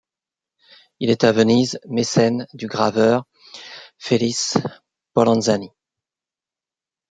[0.99, 3.23] Il est à Venise mécène du graveur
[3.99, 4.57] Felice
[5.13, 5.69] Polanzani.